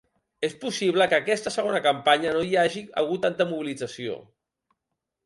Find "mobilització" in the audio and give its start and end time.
3.53-4.17